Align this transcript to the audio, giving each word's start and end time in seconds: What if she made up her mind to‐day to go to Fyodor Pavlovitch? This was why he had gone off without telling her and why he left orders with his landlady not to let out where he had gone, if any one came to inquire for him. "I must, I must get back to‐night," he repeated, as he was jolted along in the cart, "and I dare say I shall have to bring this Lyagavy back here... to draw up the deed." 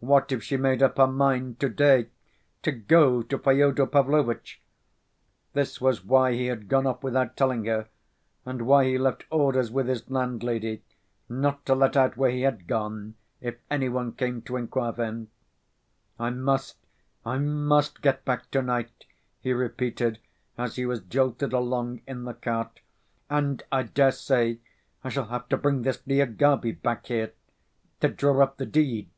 What 0.00 0.30
if 0.30 0.44
she 0.44 0.56
made 0.56 0.80
up 0.80 0.96
her 0.98 1.08
mind 1.08 1.58
to‐day 1.58 2.10
to 2.62 2.70
go 2.70 3.20
to 3.20 3.36
Fyodor 3.36 3.84
Pavlovitch? 3.84 4.62
This 5.54 5.80
was 5.80 6.04
why 6.04 6.34
he 6.34 6.46
had 6.46 6.68
gone 6.68 6.86
off 6.86 7.02
without 7.02 7.36
telling 7.36 7.64
her 7.64 7.88
and 8.46 8.62
why 8.62 8.84
he 8.84 8.96
left 8.96 9.24
orders 9.28 9.72
with 9.72 9.88
his 9.88 10.08
landlady 10.08 10.84
not 11.28 11.66
to 11.66 11.74
let 11.74 11.96
out 11.96 12.16
where 12.16 12.30
he 12.30 12.42
had 12.42 12.68
gone, 12.68 13.16
if 13.40 13.56
any 13.72 13.88
one 13.88 14.12
came 14.12 14.40
to 14.42 14.56
inquire 14.56 14.92
for 14.92 15.02
him. 15.04 15.30
"I 16.16 16.30
must, 16.30 16.76
I 17.26 17.38
must 17.38 18.00
get 18.00 18.24
back 18.24 18.52
to‐night," 18.52 19.04
he 19.40 19.52
repeated, 19.52 20.20
as 20.56 20.76
he 20.76 20.86
was 20.86 21.00
jolted 21.00 21.52
along 21.52 22.02
in 22.06 22.22
the 22.22 22.34
cart, 22.34 22.78
"and 23.28 23.64
I 23.72 23.82
dare 23.82 24.12
say 24.12 24.60
I 25.02 25.08
shall 25.08 25.26
have 25.26 25.48
to 25.48 25.56
bring 25.56 25.82
this 25.82 26.00
Lyagavy 26.06 26.70
back 26.80 27.06
here... 27.08 27.32
to 27.98 28.06
draw 28.06 28.40
up 28.40 28.58
the 28.58 28.64
deed." 28.66 29.10